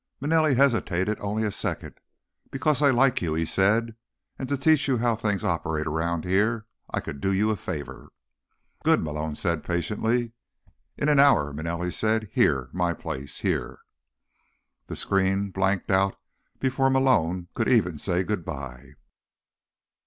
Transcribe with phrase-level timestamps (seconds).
[0.19, 1.99] Manelli hesitated only a second.
[2.49, 3.95] "Because I like you," he said,
[4.39, 8.07] "and to teach you how things operate around here, I could do you a favor."
[8.83, 10.31] "Good," Malone said patiently.
[10.97, 12.31] "In an hour," Manelli said.
[12.73, 13.41] "My place.
[13.41, 13.77] Here."
[14.87, 16.17] The screen blanked out
[16.59, 18.95] before Malone could even say goodbye.